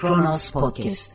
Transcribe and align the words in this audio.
Kronos 0.00 0.50
Podcast. 0.50 1.12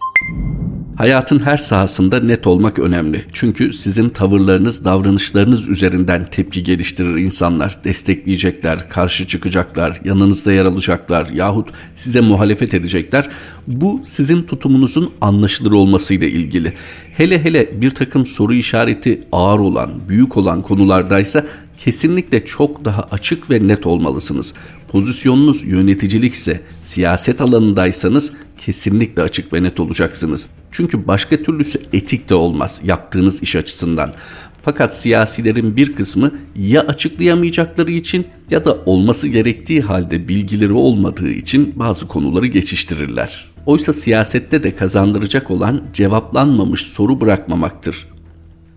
Hayatın 0.97 1.39
her 1.39 1.57
sahasında 1.57 2.19
net 2.19 2.47
olmak 2.47 2.79
önemli. 2.79 3.25
Çünkü 3.33 3.73
sizin 3.73 4.09
tavırlarınız, 4.09 4.85
davranışlarınız 4.85 5.67
üzerinden 5.67 6.25
tepki 6.25 6.63
geliştirir 6.63 7.15
insanlar. 7.15 7.83
Destekleyecekler, 7.83 8.89
karşı 8.89 9.27
çıkacaklar, 9.27 9.99
yanınızda 10.03 10.51
yer 10.51 10.65
alacaklar 10.65 11.29
yahut 11.29 11.69
size 11.95 12.21
muhalefet 12.21 12.73
edecekler. 12.73 13.29
Bu 13.67 14.01
sizin 14.03 14.43
tutumunuzun 14.43 15.11
anlaşılır 15.21 15.71
olmasıyla 15.71 16.27
ilgili. 16.27 16.73
Hele 17.13 17.43
hele 17.43 17.81
bir 17.81 17.91
takım 17.91 18.25
soru 18.25 18.53
işareti 18.53 19.23
ağır 19.31 19.59
olan, 19.59 19.91
büyük 20.09 20.37
olan 20.37 20.61
konulardaysa 20.61 21.45
kesinlikle 21.77 22.45
çok 22.45 22.85
daha 22.85 23.01
açık 23.01 23.51
ve 23.51 23.67
net 23.67 23.85
olmalısınız. 23.85 24.53
Pozisyonunuz 24.87 25.63
yöneticilikse, 25.63 26.61
siyaset 26.81 27.41
alanındaysanız 27.41 28.33
kesinlikle 28.57 29.21
açık 29.21 29.53
ve 29.53 29.63
net 29.63 29.79
olacaksınız. 29.79 30.47
Çünkü 30.71 31.07
başka 31.07 31.43
türlüsü 31.43 31.81
etik 31.93 32.29
de 32.29 32.35
olmaz 32.35 32.81
yaptığınız 32.83 33.43
iş 33.43 33.55
açısından. 33.55 34.13
Fakat 34.61 34.97
siyasilerin 34.97 35.75
bir 35.75 35.93
kısmı 35.93 36.31
ya 36.55 36.81
açıklayamayacakları 36.81 37.91
için 37.91 38.27
ya 38.51 38.65
da 38.65 38.77
olması 38.85 39.27
gerektiği 39.27 39.81
halde 39.81 40.27
bilgileri 40.27 40.73
olmadığı 40.73 41.29
için 41.29 41.73
bazı 41.75 42.07
konuları 42.07 42.47
geçiştirirler. 42.47 43.51
Oysa 43.65 43.93
siyasette 43.93 44.63
de 44.63 44.75
kazandıracak 44.75 45.51
olan 45.51 45.83
cevaplanmamış 45.93 46.81
soru 46.81 47.21
bırakmamaktır. 47.21 48.07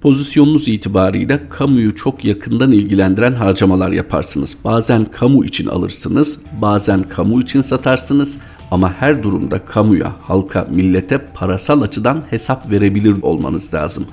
Pozisyonunuz 0.00 0.68
itibarıyla 0.68 1.48
kamuyu 1.48 1.94
çok 1.94 2.24
yakından 2.24 2.72
ilgilendiren 2.72 3.34
harcamalar 3.34 3.92
yaparsınız. 3.92 4.56
Bazen 4.64 5.04
kamu 5.04 5.44
için 5.44 5.66
alırsınız, 5.66 6.38
bazen 6.62 7.02
kamu 7.02 7.40
için 7.40 7.60
satarsınız 7.60 8.38
ama 8.70 8.92
her 8.92 9.22
durumda 9.22 9.64
kamuya, 9.64 10.16
halka, 10.22 10.66
millete 10.74 11.18
parasal 11.34 11.82
açıdan 11.82 12.22
hesap 12.30 12.70
verebilir 12.70 13.14
olmanız 13.22 13.74
lazım. 13.74 14.06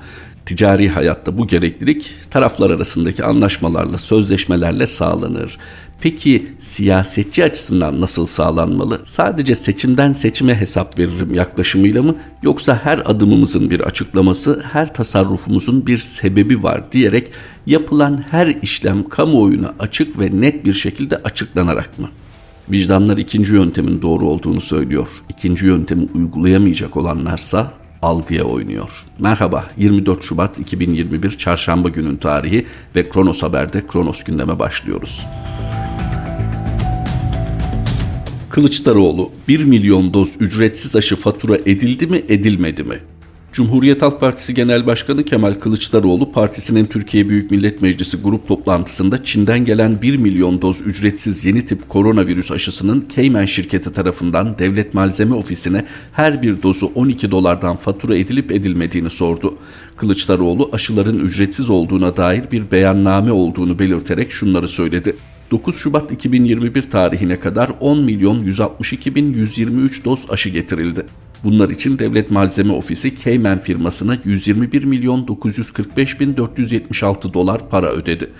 Ticari 0.46 0.88
hayatta 0.88 1.38
bu 1.38 1.46
gereklilik 1.46 2.12
taraflar 2.30 2.70
arasındaki 2.70 3.24
anlaşmalarla, 3.24 3.98
sözleşmelerle 3.98 4.86
sağlanır. 4.86 5.58
Peki 6.00 6.46
siyasetçi 6.58 7.44
açısından 7.44 8.00
nasıl 8.00 8.26
sağlanmalı? 8.26 9.00
Sadece 9.04 9.54
seçimden 9.54 10.12
seçime 10.12 10.54
hesap 10.54 10.98
veririm 10.98 11.34
yaklaşımıyla 11.34 12.02
mı 12.02 12.16
yoksa 12.42 12.80
her 12.84 13.02
adımımızın 13.04 13.70
bir 13.70 13.80
açıklaması, 13.80 14.62
her 14.72 14.94
tasarrufumuzun 14.94 15.86
bir 15.86 15.98
sebebi 15.98 16.62
var 16.62 16.92
diyerek 16.92 17.32
yapılan 17.66 18.24
her 18.30 18.46
işlem 18.46 19.08
kamuoyuna 19.08 19.74
açık 19.78 20.20
ve 20.20 20.40
net 20.40 20.64
bir 20.64 20.74
şekilde 20.74 21.16
açıklanarak 21.16 21.98
mı? 21.98 22.08
Vicdanlar 22.70 23.16
ikinci 23.16 23.54
yöntemin 23.54 24.02
doğru 24.02 24.28
olduğunu 24.28 24.60
söylüyor. 24.60 25.08
İkinci 25.28 25.66
yöntemi 25.66 26.08
uygulayamayacak 26.14 26.96
olanlarsa 26.96 27.72
algıya 28.06 28.44
oynuyor. 28.44 29.04
Merhaba 29.18 29.66
24 29.76 30.22
Şubat 30.22 30.58
2021 30.58 31.30
Çarşamba 31.30 31.88
günün 31.88 32.16
tarihi 32.16 32.66
ve 32.96 33.08
Kronos 33.08 33.42
Haber'de 33.42 33.86
Kronos 33.86 34.24
gündeme 34.24 34.58
başlıyoruz. 34.58 35.26
Kılıçdaroğlu 38.50 39.30
1 39.48 39.64
milyon 39.64 40.14
doz 40.14 40.28
ücretsiz 40.40 40.96
aşı 40.96 41.16
fatura 41.16 41.56
edildi 41.56 42.06
mi 42.06 42.22
edilmedi 42.28 42.84
mi? 42.84 42.98
Cumhuriyet 43.52 44.02
Halk 44.02 44.20
Partisi 44.20 44.54
Genel 44.54 44.86
Başkanı 44.86 45.24
Kemal 45.24 45.54
Kılıçdaroğlu 45.54 46.32
partisinin 46.32 46.86
Türkiye 46.86 47.28
Büyük 47.28 47.50
Millet 47.50 47.82
Meclisi 47.82 48.16
grup 48.16 48.48
toplantısında 48.48 49.24
Çin'den 49.24 49.64
gelen 49.64 50.02
1 50.02 50.16
milyon 50.16 50.62
doz 50.62 50.80
ücretsiz 50.80 51.44
yeni 51.44 51.64
tip 51.64 51.88
koronavirüs 51.88 52.50
aşısının 52.50 53.08
Cayman 53.16 53.44
şirketi 53.44 53.92
tarafından 53.92 54.58
Devlet 54.58 54.94
Malzeme 54.94 55.34
Ofisi'ne 55.34 55.84
her 56.12 56.42
bir 56.42 56.62
dozu 56.62 56.86
12 56.94 57.30
dolardan 57.30 57.76
fatura 57.76 58.16
edilip 58.16 58.52
edilmediğini 58.52 59.10
sordu. 59.10 59.58
Kılıçdaroğlu 59.96 60.70
aşıların 60.72 61.18
ücretsiz 61.18 61.70
olduğuna 61.70 62.16
dair 62.16 62.44
bir 62.52 62.70
beyanname 62.70 63.32
olduğunu 63.32 63.78
belirterek 63.78 64.32
şunları 64.32 64.68
söyledi. 64.68 65.16
9 65.50 65.76
Şubat 65.76 66.12
2021 66.12 66.90
tarihine 66.90 67.40
kadar 67.40 67.70
10 67.80 68.02
milyon 68.04 68.42
162 68.42 69.14
bin 69.14 69.32
123 69.32 70.04
doz 70.04 70.30
aşı 70.30 70.48
getirildi. 70.48 71.06
Bunlar 71.46 71.70
için 71.70 71.98
Devlet 71.98 72.30
Malzeme 72.30 72.72
Ofisi 72.72 73.18
Cayman 73.24 73.58
firmasına 73.58 74.18
121 74.24 74.84
milyon 74.84 75.28
945 75.28 76.20
bin 76.20 76.36
476 76.36 77.34
dolar 77.34 77.70
para 77.70 77.86
ödedi. 77.86 78.30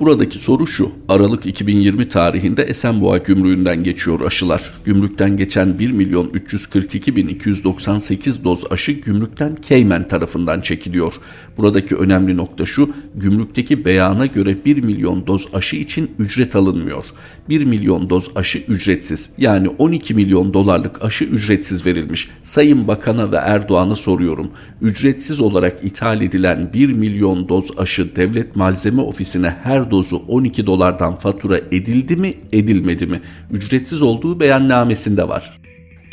Buradaki 0.00 0.38
soru 0.38 0.66
şu. 0.66 0.90
Aralık 1.08 1.46
2020 1.46 2.08
tarihinde 2.08 2.62
Esenboğa 2.62 3.18
gümrüğünden 3.18 3.84
geçiyor 3.84 4.20
aşılar. 4.20 4.70
Gümrükten 4.84 5.36
geçen 5.36 5.78
1 5.78 5.92
milyon 5.92 6.30
342 6.34 7.16
bin 7.16 7.28
298 7.28 8.44
doz 8.44 8.64
aşı 8.70 8.92
gümrükten 8.92 9.56
Cayman 9.68 10.08
tarafından 10.08 10.60
çekiliyor. 10.60 11.14
Buradaki 11.56 11.96
önemli 11.96 12.36
nokta 12.36 12.66
şu. 12.66 12.90
Gümrükteki 13.14 13.84
beyana 13.84 14.26
göre 14.26 14.56
1 14.64 14.82
milyon 14.82 15.26
doz 15.26 15.48
aşı 15.52 15.76
için 15.76 16.10
ücret 16.18 16.56
alınmıyor. 16.56 17.04
1 17.48 17.64
milyon 17.64 18.10
doz 18.10 18.30
aşı 18.34 18.58
ücretsiz. 18.58 19.30
Yani 19.38 19.68
12 19.68 20.14
milyon 20.14 20.54
dolarlık 20.54 21.04
aşı 21.04 21.24
ücretsiz 21.24 21.86
verilmiş. 21.86 22.28
Sayın 22.56 22.88
Bakan'a 22.88 23.32
ve 23.32 23.36
Erdoğan'a 23.36 23.96
soruyorum. 23.96 24.50
Ücretsiz 24.80 25.40
olarak 25.40 25.84
ithal 25.84 26.22
edilen 26.22 26.72
1 26.72 26.92
milyon 26.92 27.48
doz 27.48 27.78
aşı 27.78 28.16
Devlet 28.16 28.56
Malzeme 28.56 29.02
Ofisi'ne 29.02 29.56
her 29.62 29.90
dozu 29.90 30.16
12 30.16 30.66
dolardan 30.66 31.14
fatura 31.14 31.58
edildi 31.58 32.16
mi, 32.16 32.34
edilmedi 32.52 33.06
mi? 33.06 33.20
Ücretsiz 33.50 34.02
olduğu 34.02 34.40
beyannamesinde 34.40 35.28
var. 35.28 35.58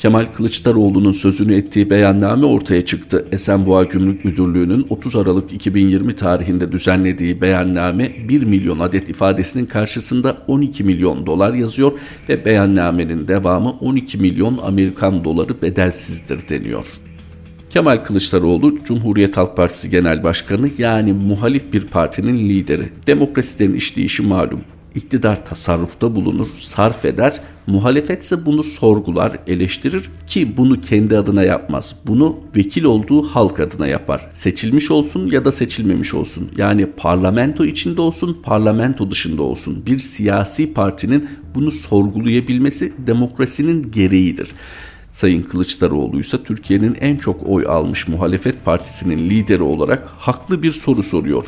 Kemal 0.03 0.25
Kılıçdaroğlu'nun 0.25 1.11
sözünü 1.11 1.55
ettiği 1.55 1.89
beyanname 1.89 2.45
ortaya 2.45 2.85
çıktı. 2.85 3.25
Esenboğa 3.31 3.83
Gümrük 3.83 4.25
Müdürlüğü'nün 4.25 4.85
30 4.89 5.15
Aralık 5.15 5.53
2020 5.53 6.15
tarihinde 6.15 6.71
düzenlediği 6.71 7.41
beyanname 7.41 8.11
1 8.29 8.43
milyon 8.43 8.79
adet 8.79 9.09
ifadesinin 9.09 9.65
karşısında 9.65 10.37
12 10.47 10.83
milyon 10.83 11.25
dolar 11.25 11.53
yazıyor 11.53 11.91
ve 12.29 12.45
beyannamenin 12.45 13.27
devamı 13.27 13.69
12 13.69 14.17
milyon 14.17 14.57
Amerikan 14.63 15.23
doları 15.23 15.61
bedelsizdir 15.61 16.49
deniyor. 16.49 16.87
Kemal 17.69 17.97
Kılıçdaroğlu 17.97 18.83
Cumhuriyet 18.83 19.37
Halk 19.37 19.57
Partisi 19.57 19.89
Genel 19.89 20.23
Başkanı 20.23 20.69
yani 20.77 21.13
muhalif 21.13 21.73
bir 21.73 21.81
partinin 21.81 22.49
lideri. 22.49 22.89
Demokrasilerin 23.07 23.75
işleyişi 23.75 24.23
malum. 24.23 24.61
İktidar 24.95 25.45
tasarrufta 25.45 26.15
bulunur, 26.15 26.47
sarf 26.59 27.05
eder, 27.05 27.39
muhalefetse 27.67 28.45
bunu 28.45 28.63
sorgular, 28.63 29.39
eleştirir 29.47 30.09
ki 30.27 30.57
bunu 30.57 30.81
kendi 30.81 31.17
adına 31.17 31.43
yapmaz. 31.43 31.95
Bunu 32.07 32.39
vekil 32.55 32.83
olduğu 32.83 33.23
halk 33.23 33.59
adına 33.59 33.87
yapar. 33.87 34.29
Seçilmiş 34.33 34.91
olsun 34.91 35.31
ya 35.31 35.45
da 35.45 35.51
seçilmemiş 35.51 36.13
olsun. 36.13 36.51
Yani 36.57 36.85
parlamento 36.85 37.65
içinde 37.65 38.01
olsun, 38.01 38.41
parlamento 38.43 39.11
dışında 39.11 39.43
olsun. 39.43 39.85
Bir 39.85 39.99
siyasi 39.99 40.73
partinin 40.73 41.29
bunu 41.55 41.71
sorgulayabilmesi 41.71 42.93
demokrasinin 43.07 43.91
gereğidir. 43.91 44.51
Sayın 45.13 45.41
Kılıçdaroğlu 45.41 46.19
ise 46.19 46.43
Türkiye'nin 46.43 46.97
en 47.01 47.17
çok 47.17 47.47
oy 47.47 47.65
almış 47.67 48.07
muhalefet 48.07 48.65
partisinin 48.65 49.29
lideri 49.29 49.63
olarak 49.63 50.07
haklı 50.17 50.63
bir 50.63 50.71
soru 50.71 51.03
soruyor. 51.03 51.45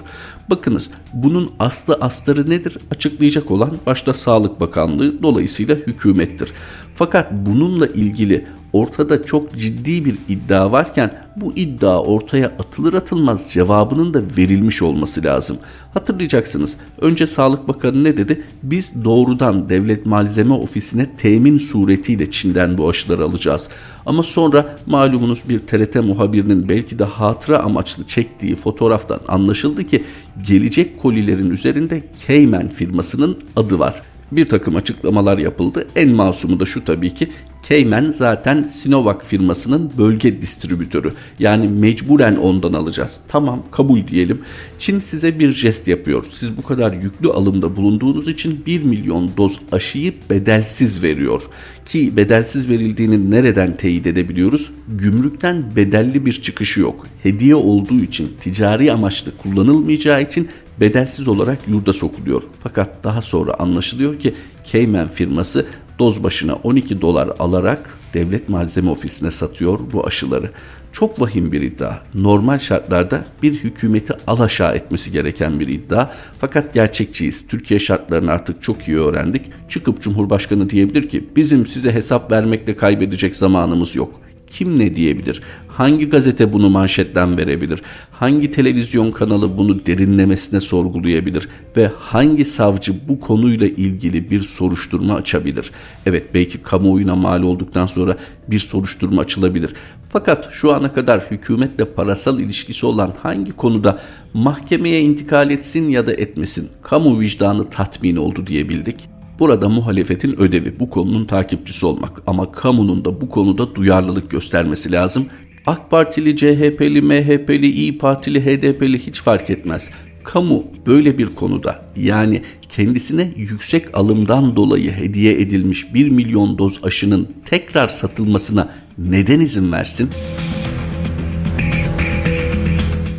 Bakınız 0.50 0.92
bunun 1.14 1.52
aslı 1.60 1.98
astarı 2.02 2.50
nedir? 2.50 2.78
Açıklayacak 2.92 3.52
olan 3.52 3.78
başta 3.86 4.14
Sağlık 4.14 4.60
Bakanlığı 4.60 5.24
dolayısıyla 5.24 5.76
hükümettir. 5.76 6.54
Fakat 6.96 7.32
bununla 7.32 7.88
ilgili 7.88 8.46
ortada 8.76 9.24
çok 9.24 9.58
ciddi 9.58 10.06
bir 10.06 10.16
iddia 10.30 10.72
varken 10.72 11.26
bu 11.36 11.54
iddia 11.56 12.04
ortaya 12.04 12.48
atılır 12.48 12.94
atılmaz 12.94 13.52
cevabının 13.52 14.14
da 14.14 14.22
verilmiş 14.38 14.82
olması 14.82 15.24
lazım. 15.24 15.58
Hatırlayacaksınız 15.94 16.78
önce 17.02 17.28
Sağlık 17.28 17.68
Bakanı 17.68 18.04
ne 18.04 18.18
dedi? 18.18 18.44
Biz 18.64 19.04
doğrudan 19.04 19.70
Devlet 19.70 20.06
Malzeme 20.06 20.54
Ofisi'ne 20.54 21.16
temin 21.18 21.58
suretiyle 21.58 22.32
Çin'den 22.32 22.78
bu 22.78 22.90
aşıları 22.90 23.24
alacağız. 23.24 23.70
Ama 24.06 24.24
sonra 24.24 24.78
malumunuz 24.86 25.50
bir 25.50 25.60
TRT 25.60 25.96
muhabirinin 25.96 26.70
belki 26.70 27.00
de 27.00 27.04
hatıra 27.04 27.60
amaçlı 27.60 28.08
çektiği 28.08 28.56
fotoğraftan 28.56 29.20
anlaşıldı 29.28 29.84
ki 29.84 30.04
gelecek 30.48 31.02
kolilerin 31.02 31.50
üzerinde 31.50 32.04
Cayman 32.28 32.68
firmasının 32.68 33.38
adı 33.56 33.80
var 33.80 34.02
bir 34.32 34.50
takım 34.50 34.76
açıklamalar 34.76 35.38
yapıldı. 35.38 35.88
En 35.96 36.10
masumu 36.10 36.60
da 36.60 36.66
şu 36.66 36.86
tabii 36.86 37.14
ki 37.14 37.30
Cayman 37.70 38.12
zaten 38.12 38.64
Sinovac 38.64 39.24
firmasının 39.28 39.92
bölge 39.98 40.42
distribütörü. 40.42 41.12
Yani 41.40 41.68
mecburen 41.68 42.36
ondan 42.36 42.74
alacağız. 42.74 43.20
Tamam 43.28 43.64
kabul 43.72 44.08
diyelim. 44.08 44.42
Çin 44.80 45.00
size 45.00 45.40
bir 45.40 45.50
jest 45.50 45.88
yapıyor. 45.88 46.26
Siz 46.32 46.58
bu 46.58 46.62
kadar 46.62 46.94
yüklü 46.94 47.30
alımda 47.30 47.76
bulunduğunuz 47.76 48.28
için 48.28 48.64
1 48.66 48.84
milyon 48.84 49.32
doz 49.38 49.60
aşıyı 49.72 50.14
bedelsiz 50.30 51.04
veriyor. 51.04 51.42
Ki 51.86 52.18
bedelsiz 52.18 52.70
verildiğini 52.70 53.32
nereden 53.32 53.78
teyit 53.78 54.08
edebiliyoruz? 54.08 54.72
Gümrükten 54.88 55.76
bedelli 55.76 56.26
bir 56.26 56.42
çıkışı 56.42 56.80
yok. 56.80 57.08
Hediye 57.24 57.56
olduğu 57.56 58.00
için, 58.00 58.32
ticari 58.42 58.92
amaçlı 58.92 59.38
kullanılmayacağı 59.38 60.22
için 60.22 60.50
bedelsiz 60.80 61.28
olarak 61.28 61.68
yurda 61.68 61.94
sokuluyor. 61.94 62.44
Fakat 62.60 63.04
daha 63.04 63.22
sonra 63.22 63.54
anlaşılıyor 63.54 64.20
ki 64.20 64.36
Cayman 64.72 65.08
firması 65.08 65.66
doz 66.00 66.24
başına 66.24 66.56
12 66.56 67.02
dolar 67.02 67.30
alarak 67.40 67.98
devlet 68.14 68.50
malzeme 68.50 68.90
ofisine 68.90 69.32
satıyor 69.32 69.80
bu 69.94 70.08
aşıları. 70.08 70.52
Çok 70.92 71.22
vahim 71.22 71.52
bir 71.52 71.62
iddia. 71.62 72.00
Normal 72.14 72.58
şartlarda 72.58 73.26
bir 73.44 73.54
hükümeti 73.54 74.14
alaşağı 74.28 74.76
etmesi 74.76 75.12
gereken 75.12 75.60
bir 75.60 75.68
iddia. 75.68 76.10
Fakat 76.40 76.74
gerçekçiyiz. 76.74 77.48
Türkiye 77.48 77.80
şartlarını 77.80 78.32
artık 78.32 78.62
çok 78.62 78.88
iyi 78.88 78.98
öğrendik. 78.98 79.46
Çıkıp 79.70 80.02
Cumhurbaşkanı 80.02 80.70
diyebilir 80.70 81.10
ki 81.10 81.30
bizim 81.36 81.66
size 81.66 81.94
hesap 81.94 82.32
vermekle 82.32 82.76
kaybedecek 82.76 83.36
zamanımız 83.36 83.96
yok 83.96 84.25
kim 84.58 84.80
ne 84.80 84.96
diyebilir? 84.96 85.42
Hangi 85.68 86.10
gazete 86.10 86.54
bunu 86.54 86.70
manşetten 86.70 87.38
verebilir? 87.38 87.82
Hangi 88.12 88.52
televizyon 88.52 89.12
kanalı 89.12 89.58
bunu 89.58 89.86
derinlemesine 89.86 90.60
sorgulayabilir? 90.60 91.50
Ve 91.78 91.92
hangi 91.98 92.46
savcı 92.46 92.94
bu 93.08 93.20
konuyla 93.20 93.68
ilgili 93.68 94.30
bir 94.30 94.40
soruşturma 94.40 95.16
açabilir? 95.16 95.72
Evet 96.06 96.24
belki 96.34 96.58
kamuoyuna 96.58 97.16
mal 97.16 97.44
olduktan 97.44 97.86
sonra 97.86 98.18
bir 98.48 98.60
soruşturma 98.60 99.22
açılabilir. 99.22 99.74
Fakat 100.10 100.50
şu 100.52 100.74
ana 100.74 100.94
kadar 100.94 101.22
hükümetle 101.32 101.86
parasal 101.86 102.40
ilişkisi 102.40 102.86
olan 102.86 103.14
hangi 103.24 103.52
konuda 103.52 104.00
mahkemeye 104.34 105.02
intikal 105.02 105.52
etsin 105.52 105.90
ya 105.90 106.08
da 106.08 106.14
etmesin 106.14 106.70
kamu 106.82 107.20
vicdanı 107.20 107.70
tatmin 107.70 108.16
oldu 108.16 108.48
diyebildik. 108.48 109.15
Burada 109.40 109.70
muhalefetin 109.70 110.40
ödevi 110.40 110.80
bu 110.80 110.90
konunun 110.90 111.26
takipçisi 111.26 111.86
olmak 111.86 112.22
ama 112.28 112.52
kamunun 112.52 113.06
da 113.06 113.22
bu 113.22 113.30
konuda 113.30 113.76
duyarlılık 113.76 114.32
göstermesi 114.32 114.92
lazım. 114.92 115.26
AK 115.66 115.92
Partili, 115.92 116.36
CHP'li, 116.36 117.02
MHP'li, 117.02 117.68
İyi 117.68 117.98
Partili, 117.98 118.46
HDP'li 118.46 119.08
hiç 119.08 119.22
fark 119.22 119.50
etmez. 119.50 119.92
Kamu 120.24 120.64
böyle 120.86 121.18
bir 121.18 121.26
konuda 121.26 121.86
yani 121.96 122.42
kendisine 122.70 123.34
yüksek 123.38 123.98
alımdan 123.98 124.56
dolayı 124.56 124.92
hediye 124.92 125.42
edilmiş 125.42 125.94
1 125.94 126.10
milyon 126.10 126.58
doz 126.58 126.80
aşının 126.84 127.28
tekrar 127.46 127.88
satılmasına 127.88 128.70
neden 128.98 129.40
izin 129.40 129.72
versin? 129.72 130.10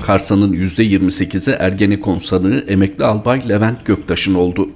Karsa'nın 0.07 0.53
%28'i 0.53 1.57
Ergenekon 1.59 2.19
sanığı 2.19 2.65
emekli 2.69 3.05
albay 3.05 3.49
Levent 3.49 3.87
Göktaş'ın 3.87 4.35
oldu. 4.35 4.71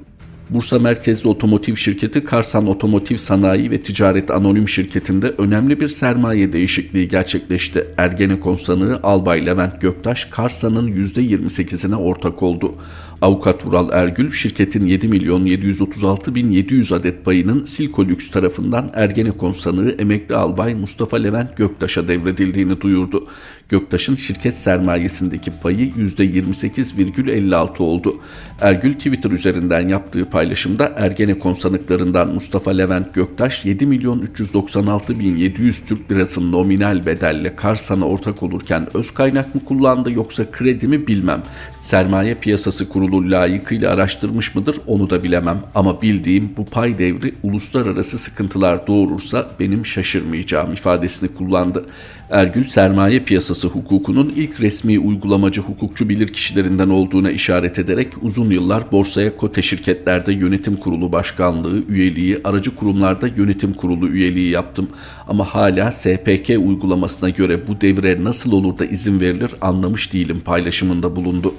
Bursa 0.50 0.78
merkezli 0.78 1.28
otomotiv 1.28 1.74
şirketi 1.76 2.24
Karsan 2.24 2.66
Otomotiv 2.66 3.16
Sanayi 3.16 3.70
ve 3.70 3.82
Ticaret 3.82 4.30
Anonim 4.30 4.68
Şirketi'nde 4.68 5.28
önemli 5.38 5.80
bir 5.80 5.88
sermaye 5.88 6.52
değişikliği 6.52 7.08
gerçekleşti. 7.08 7.86
Ergenekon 7.96 8.56
sanığı 8.56 9.00
Albay 9.02 9.46
Levent 9.46 9.80
Göktaş 9.80 10.24
Karsan'ın 10.24 10.92
%28'ine 10.92 11.94
ortak 11.94 12.42
oldu. 12.42 12.74
Avukat 13.22 13.66
Vural 13.66 13.88
Ergül 13.92 14.30
şirketin 14.30 14.86
7 14.86 15.08
milyon 15.08 15.44
736 15.44 16.34
bin 16.34 16.48
700 16.48 16.92
adet 16.92 17.24
payının 17.24 17.64
Silko 17.64 18.04
Lüks 18.04 18.30
tarafından 18.30 18.90
Ergenekon 18.94 19.52
sanığı 19.52 19.90
emekli 19.98 20.34
albay 20.34 20.74
Mustafa 20.74 21.16
Levent 21.16 21.56
Göktaş'a 21.56 22.08
devredildiğini 22.08 22.80
duyurdu. 22.80 23.26
Göktaş'ın 23.70 24.14
şirket 24.14 24.58
sermayesindeki 24.58 25.50
payı 25.62 25.90
%28,56 25.90 27.82
oldu. 27.82 28.20
Ergül 28.60 28.94
Twitter 28.94 29.30
üzerinden 29.30 29.88
yaptığı 29.88 30.30
paylaşımda 30.30 30.92
Ergenekon 30.96 31.54
sanıklarından 31.54 32.34
Mustafa 32.34 32.70
Levent 32.70 33.14
Göktaş 33.14 33.64
7 33.64 33.86
milyon 33.86 34.18
396 34.18 35.18
bin 35.18 35.36
700 35.36 35.84
Türk 35.84 36.10
lirasının 36.10 36.52
nominal 36.52 37.06
bedelle 37.06 37.56
Karsan'a 37.56 38.04
ortak 38.04 38.42
olurken 38.42 38.86
öz 38.94 39.10
kaynak 39.14 39.54
mı 39.54 39.64
kullandı 39.64 40.12
yoksa 40.12 40.50
kredi 40.50 40.88
mi 40.88 41.06
bilmem. 41.06 41.42
Sermaye 41.80 42.34
piyasası 42.34 42.88
kurulu 42.88 43.30
layıkıyla 43.30 43.92
araştırmış 43.92 44.54
mıdır 44.54 44.76
onu 44.86 45.10
da 45.10 45.24
bilemem 45.24 45.62
ama 45.74 46.02
bildiğim 46.02 46.50
bu 46.56 46.64
pay 46.64 46.98
devri 46.98 47.34
uluslararası 47.42 48.18
sıkıntılar 48.18 48.86
doğurursa 48.86 49.50
benim 49.60 49.86
şaşırmayacağım 49.86 50.72
ifadesini 50.72 51.34
kullandı. 51.34 51.86
Ergül 52.30 52.64
sermaye 52.64 53.20
piyasası 53.20 53.59
hukukunun 53.68 54.32
ilk 54.36 54.60
resmi 54.60 54.98
uygulamacı 54.98 55.60
hukukçu 55.60 56.08
bilirkişilerinden 56.08 56.88
olduğuna 56.88 57.30
işaret 57.30 57.78
ederek 57.78 58.12
uzun 58.22 58.50
yıllar 58.50 58.92
borsaya 58.92 59.36
kote 59.36 59.62
şirketlerde 59.62 60.32
yönetim 60.32 60.76
kurulu 60.76 61.12
başkanlığı, 61.12 61.82
üyeliği, 61.88 62.40
aracı 62.44 62.76
kurumlarda 62.76 63.26
yönetim 63.26 63.72
kurulu 63.72 64.08
üyeliği 64.08 64.50
yaptım. 64.50 64.88
Ama 65.28 65.44
hala 65.44 65.92
SPK 65.92 66.48
uygulamasına 66.48 67.28
göre 67.28 67.68
bu 67.68 67.80
devre 67.80 68.24
nasıl 68.24 68.52
olur 68.52 68.78
da 68.78 68.84
izin 68.84 69.20
verilir 69.20 69.50
anlamış 69.60 70.12
değilim 70.12 70.40
paylaşımında 70.44 71.16
bulundu. 71.16 71.54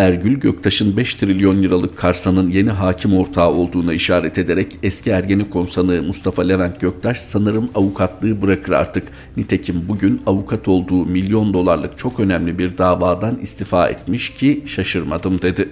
Ergül 0.00 0.40
Göktaş'ın 0.40 0.96
5 0.96 1.14
trilyon 1.14 1.62
liralık 1.62 1.96
Karsa'nın 1.96 2.48
yeni 2.48 2.70
hakim 2.70 3.14
ortağı 3.14 3.50
olduğuna 3.50 3.92
işaret 3.92 4.38
ederek 4.38 4.78
eski 4.82 5.10
Ergenekon 5.10 5.66
sanığı 5.66 6.02
Mustafa 6.02 6.42
Levent 6.42 6.80
Göktaş 6.80 7.20
sanırım 7.20 7.70
avukatlığı 7.74 8.42
bırakır 8.42 8.72
artık. 8.72 9.08
Nitekim 9.36 9.84
bugün 9.88 10.22
avukat 10.26 10.68
olduğu 10.68 11.06
milyon 11.06 11.54
dolarlık 11.54 11.98
çok 11.98 12.20
önemli 12.20 12.58
bir 12.58 12.78
davadan 12.78 13.38
istifa 13.42 13.88
etmiş 13.88 14.34
ki 14.34 14.62
şaşırmadım 14.66 15.42
dedi. 15.42 15.68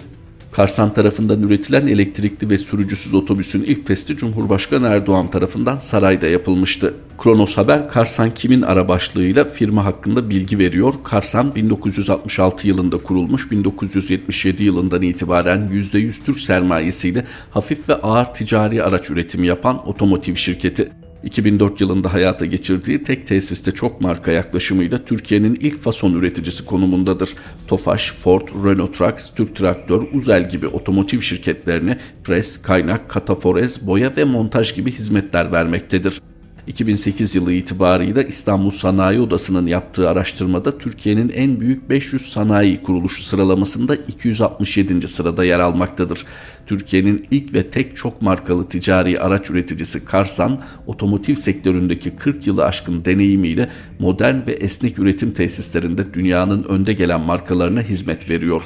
Karsan 0.59 0.93
tarafından 0.93 1.43
üretilen 1.43 1.87
elektrikli 1.87 2.51
ve 2.51 2.59
sürücüsüz 2.59 3.15
otobüsün 3.15 3.63
ilk 3.63 3.87
testi 3.87 4.17
Cumhurbaşkanı 4.17 4.87
Erdoğan 4.87 5.31
tarafından 5.31 5.77
sarayda 5.77 6.27
yapılmıştı. 6.27 6.95
Kronos 7.19 7.57
Haber 7.57 7.89
Karsan 7.89 8.31
kimin 8.31 8.63
ara 8.63 8.89
başlığıyla 8.89 9.45
firma 9.45 9.85
hakkında 9.85 10.31
bilgi 10.31 10.59
veriyor. 10.59 10.95
Karsan 11.05 11.55
1966 11.55 12.69
yılında 12.69 12.99
kurulmuş 12.99 13.51
1977 13.51 14.65
yılından 14.65 15.03
itibaren 15.03 15.69
%100 15.73 16.25
Türk 16.25 16.41
sermayesiyle 16.41 17.25
hafif 17.51 17.89
ve 17.89 17.95
ağır 17.95 18.25
ticari 18.25 18.83
araç 18.83 19.11
üretimi 19.11 19.47
yapan 19.47 19.89
otomotiv 19.89 20.35
şirketi. 20.35 20.93
2004 21.25 21.81
yılında 21.81 22.13
hayata 22.13 22.47
geçirdiği 22.47 23.03
tek 23.03 23.27
tesiste 23.27 23.73
çok 23.73 24.01
marka 24.01 24.33
yaklaşımıyla 24.33 25.05
Türkiye'nin 25.05 25.55
ilk 25.61 25.79
fason 25.79 26.15
üreticisi 26.15 26.65
konumundadır. 26.65 27.35
Tofaş, 27.67 28.13
Ford, 28.13 28.49
Renault 28.65 28.95
Trucks, 28.99 29.31
Türk 29.35 29.57
Traktör, 29.57 30.03
Uzel 30.13 30.51
gibi 30.51 30.67
otomotiv 30.67 31.21
şirketlerine 31.21 31.99
pres, 32.25 32.63
kaynak, 32.63 33.09
kataforez, 33.11 33.87
boya 33.87 34.17
ve 34.17 34.25
montaj 34.25 34.75
gibi 34.75 34.93
hizmetler 34.93 35.53
vermektedir. 35.53 36.21
2008 36.69 37.35
yılı 37.35 37.53
itibarıyla 37.53 38.23
İstanbul 38.23 38.71
Sanayi 38.71 39.21
Odası'nın 39.21 39.67
yaptığı 39.67 40.09
araştırmada 40.11 40.79
Türkiye'nin 40.79 41.29
en 41.29 41.61
büyük 41.61 41.91
500 41.91 42.33
sanayi 42.33 42.83
kuruluşu 42.83 43.23
sıralamasında 43.23 43.95
267. 43.95 45.09
sırada 45.09 45.45
yer 45.45 45.61
almaktadır. 45.61 46.25
Türkiye'nin 46.67 47.27
ilk 47.31 47.55
ve 47.55 47.71
tek 47.71 47.97
çok 47.97 48.23
markalı 48.23 48.69
ticari 48.69 49.21
araç 49.21 49.51
üreticisi 49.51 50.05
Karsan, 50.05 50.61
otomotiv 50.87 51.35
sektöründeki 51.35 52.11
40 52.11 52.47
yılı 52.47 52.65
aşkın 52.65 53.05
deneyimiyle 53.05 53.71
modern 53.99 54.47
ve 54.47 54.53
esnek 54.53 54.99
üretim 54.99 55.33
tesislerinde 55.33 56.15
dünyanın 56.15 56.65
önde 56.65 56.93
gelen 56.93 57.21
markalarına 57.21 57.83
hizmet 57.83 58.31
veriyor. 58.31 58.63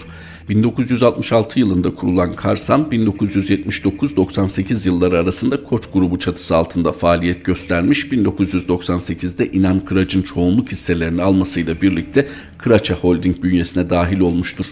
1966 0.48 1.60
yılında 1.60 1.94
kurulan 1.94 2.30
Karsan 2.30 2.82
1979-98 2.90 4.88
yılları 4.88 5.18
arasında 5.18 5.64
Koç 5.64 5.82
grubu 5.92 6.18
çatısı 6.18 6.56
altında 6.56 6.92
faaliyet 6.92 7.44
göstermiş. 7.44 8.04
1998'de 8.04 9.52
İnan 9.52 9.84
Kıraç'ın 9.84 10.22
çoğunluk 10.22 10.72
hisselerini 10.72 11.22
almasıyla 11.22 11.82
birlikte 11.82 12.28
Kıraça 12.58 12.94
Holding 12.94 13.42
bünyesine 13.42 13.90
dahil 13.90 14.20
olmuştur. 14.20 14.66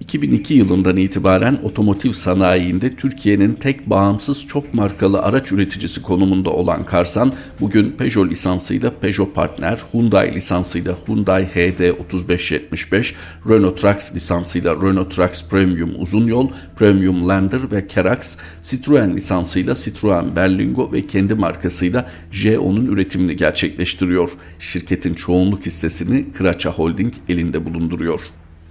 2002 0.00 0.54
yılından 0.54 0.96
itibaren 0.96 1.58
otomotiv 1.62 2.12
sanayiinde 2.12 2.96
Türkiye'nin 2.96 3.54
tek 3.54 3.90
bağımsız 3.90 4.46
çok 4.46 4.74
markalı 4.74 5.22
araç 5.22 5.52
üreticisi 5.52 6.02
konumunda 6.02 6.50
olan 6.50 6.84
Karsan, 6.84 7.32
bugün 7.60 7.90
Peugeot 7.90 8.30
lisansıyla 8.30 8.90
Peugeot 9.00 9.34
Partner, 9.34 9.80
Hyundai 9.92 10.34
lisansıyla 10.34 10.96
Hyundai 11.06 11.44
HD 11.44 11.80
3575, 12.04 13.14
Renault 13.48 13.80
Trucks 13.80 14.14
lisansıyla 14.14 14.74
Renault 14.74 15.10
Trucks 15.14 15.48
Premium 15.48 15.90
Uzun 15.98 16.26
Yol, 16.26 16.48
Premium 16.76 17.28
Lander 17.28 17.72
ve 17.72 17.86
Kerax, 17.86 18.36
Citroen 18.62 19.16
lisansıyla 19.16 19.74
Citroen 19.74 20.36
Berlingo 20.36 20.92
ve 20.92 21.06
kendi 21.06 21.34
markasıyla 21.34 22.10
J10'un 22.32 22.86
üretimini 22.86 23.36
gerçekleştiriyor. 23.36 24.30
Şirketin 24.58 25.14
çoğunluk 25.14 25.66
hissesini 25.66 26.32
Kıraça 26.32 26.70
Holding 26.70 27.14
elinde 27.28 27.64
bulunduruyor. 27.64 28.20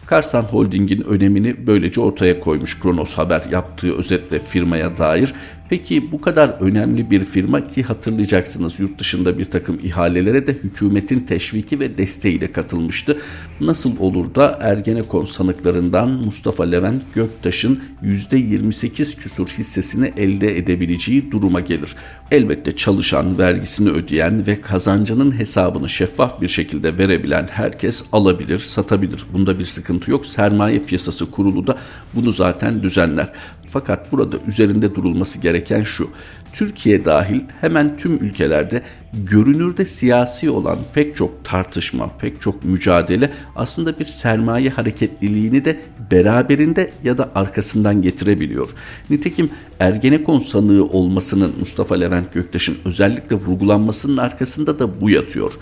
Karsan 0.06 0.44
Holding'in 0.44 1.02
önemini 1.02 1.68
böylece 1.68 2.02
ortaya 2.02 2.40
koymuş 2.40 2.80
Kronos 2.80 3.14
Haber 3.14 3.42
yaptığı 3.52 3.98
özetle 3.98 4.40
firmaya 4.40 4.98
dair. 4.98 5.34
Peki 5.70 6.12
bu 6.12 6.22
kadar 6.22 6.50
önemli 6.50 7.12
bir 7.12 7.26
firma 7.26 7.68
ki 7.68 7.84
hatırlayacaksınız 7.84 8.80
yurt 8.80 9.00
dışında 9.00 9.38
bir 9.38 9.46
takım 9.46 9.80
ihalelere 9.84 10.48
de 10.48 10.54
hükümetin 10.54 11.20
teşviki 11.20 11.80
ve 11.80 11.98
desteğiyle 11.98 12.52
katılmıştı. 12.52 13.18
Nasıl 13.62 14.00
olur 14.00 14.36
da 14.36 14.60
Ergenekon 14.62 15.26
sanıklarından 15.26 16.10
Mustafa 16.10 16.64
Levent 16.64 17.02
Göktaş'ın 17.16 17.80
%28 18.04 19.18
küsur 19.18 19.48
hissesini 19.48 20.14
elde 20.18 20.58
edebileceği 20.58 21.32
duruma 21.32 21.60
gelir. 21.60 21.96
Elbette 22.32 22.76
çalışan, 22.76 23.38
vergisini 23.38 23.90
ödeyen 23.90 24.48
ve 24.48 24.62
kazancının 24.62 25.40
hesabını 25.40 25.90
şeffaf 25.90 26.42
bir 26.42 26.48
şekilde 26.48 26.98
verebilen 26.98 27.48
herkes 27.52 28.04
alabilir, 28.12 28.58
satabilir. 28.58 29.26
Bunda 29.34 29.60
bir 29.60 29.66
sıkıntı 29.66 30.12
yok. 30.12 30.26
Sermaye 30.26 30.80
piyasası 30.80 31.32
kurulu 31.32 31.68
da 31.68 31.78
bunu 32.14 32.32
zaten 32.32 32.84
düzenler. 32.84 33.32
Fakat 33.70 34.12
burada 34.12 34.38
üzerinde 34.48 34.96
durulması 34.96 35.42
gereken 35.42 35.55
gereken 35.56 35.84
şu. 35.84 36.10
Türkiye 36.54 37.06
dahil 37.06 37.42
hemen 37.62 37.98
tüm 37.98 38.24
ülkelerde 38.24 38.84
görünürde 39.14 39.86
siyasi 39.86 40.50
olan 40.50 40.78
pek 40.94 41.16
çok 41.16 41.46
tartışma, 41.46 42.18
pek 42.18 42.42
çok 42.42 42.64
mücadele 42.64 43.30
aslında 43.56 44.00
bir 44.00 44.06
sermaye 44.06 44.70
hareketliliğini 44.70 45.66
de 45.66 45.80
beraberinde 46.12 46.90
ya 47.04 47.18
da 47.18 47.32
arkasından 47.36 48.02
getirebiliyor. 48.02 48.70
Nitekim 49.10 49.50
Ergenekon 49.80 50.40
sanığı 50.40 50.86
olmasının 50.86 51.54
Mustafa 51.60 51.96
Levent 51.96 52.34
Göktaş'ın 52.34 52.78
özellikle 52.86 53.36
vurgulanmasının 53.36 54.18
arkasında 54.18 54.80
da 54.80 55.02
bu 55.02 55.10
yatıyor. 55.10 55.54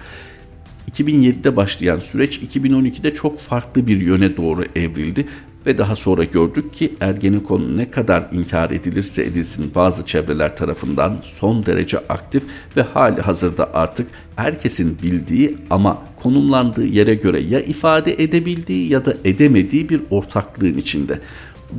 2007'de 0.91 1.55
başlayan 1.55 1.99
süreç 1.99 2.39
2012'de 2.55 3.13
çok 3.13 3.39
farklı 3.39 3.87
bir 3.87 4.01
yöne 4.01 4.37
doğru 4.37 4.63
evrildi 4.75 5.25
ve 5.65 5.77
daha 5.77 5.95
sonra 5.95 6.23
gördük 6.23 6.73
ki 6.73 6.93
Ergenekon 6.99 7.77
ne 7.77 7.91
kadar 7.91 8.27
inkar 8.31 8.71
edilirse 8.71 9.23
edilsin 9.23 9.71
bazı 9.75 10.05
çevreler 10.05 10.57
tarafından 10.57 11.19
son 11.23 11.65
derece 11.65 11.97
aktif 11.97 12.43
ve 12.77 12.81
hali 12.81 13.21
hazırda 13.21 13.73
artık 13.73 14.07
herkesin 14.35 14.97
bildiği 15.03 15.57
ama 15.69 16.01
konumlandığı 16.23 16.85
yere 16.85 17.15
göre 17.15 17.41
ya 17.41 17.59
ifade 17.59 18.23
edebildiği 18.23 18.91
ya 18.91 19.05
da 19.05 19.13
edemediği 19.25 19.89
bir 19.89 20.01
ortaklığın 20.09 20.77
içinde 20.77 21.19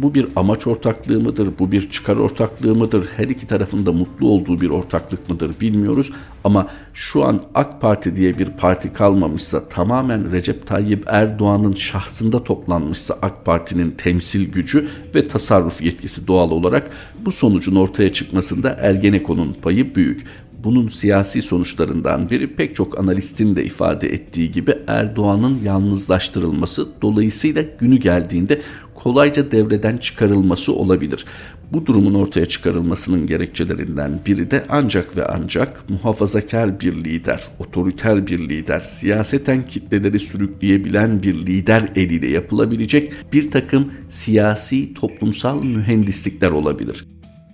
bu 0.03 0.15
bir 0.15 0.27
amaç 0.37 0.67
ortaklığı 0.67 1.21
mıdır, 1.21 1.49
bu 1.59 1.73
bir 1.73 1.91
çıkar 1.91 2.17
ortaklığı 2.17 2.75
mıdır, 2.75 3.09
her 3.17 3.29
iki 3.29 3.47
tarafında 3.47 3.93
mutlu 3.93 4.29
olduğu 4.29 4.61
bir 4.61 4.71
ortaklık 4.71 5.31
mıdır 5.31 5.61
bilmiyoruz. 5.61 6.11
Ama 6.45 6.69
şu 6.95 7.25
an 7.25 7.43
AK 7.55 7.81
Parti 7.81 8.17
diye 8.17 8.39
bir 8.39 8.47
parti 8.47 8.93
kalmamışsa, 8.93 9.69
tamamen 9.69 10.33
Recep 10.33 10.67
Tayyip 10.67 11.05
Erdoğan'ın 11.07 11.75
şahsında 11.75 12.45
toplanmışsa 12.45 13.19
AK 13.23 13.45
Parti'nin 13.45 13.91
temsil 13.91 14.53
gücü 14.53 14.89
ve 15.15 15.29
tasarruf 15.29 15.83
yetkisi 15.83 16.27
doğal 16.27 16.51
olarak 16.51 16.91
bu 17.25 17.33
sonucun 17.33 17.77
ortaya 17.77 18.13
çıkmasında 18.13 18.77
Ergenekon'un 18.81 19.53
payı 19.53 19.95
büyük. 19.95 20.25
Bunun 20.65 20.89
siyasi 20.89 21.43
sonuçlarından 21.43 22.31
biri 22.31 22.57
pek 22.57 22.75
çok 22.75 22.99
analistin 22.99 23.57
de 23.57 23.65
ifade 23.65 24.09
ettiği 24.09 24.51
gibi 24.51 24.75
Erdoğan'ın 24.87 25.59
yalnızlaştırılması 25.65 26.89
dolayısıyla 27.03 27.63
günü 27.81 27.97
geldiğinde 27.97 28.61
kolayca 28.95 29.51
devreden 29.51 29.97
çıkarılması 29.97 30.73
olabilir. 30.73 31.25
Bu 31.73 31.87
durumun 31.87 32.15
ortaya 32.15 32.47
çıkarılmasının 32.47 33.27
gerekçelerinden 33.27 34.21
biri 34.27 34.51
de 34.51 34.65
ancak 34.69 35.17
ve 35.17 35.27
ancak 35.27 35.91
muhafazakar 35.91 36.81
bir 36.81 37.05
lider, 37.05 37.49
otoriter 37.59 38.27
bir 38.27 38.39
lider, 38.39 38.81
siyaseten 38.81 39.67
kitleleri 39.67 40.19
sürükleyebilen 40.19 41.23
bir 41.23 41.35
lider 41.35 41.89
eliyle 41.97 42.29
yapılabilecek 42.31 43.13
bir 43.33 43.51
takım 43.51 43.93
siyasi 44.09 44.95
toplumsal 44.95 45.63
mühendislikler 45.63 46.51
olabilir. 46.51 47.05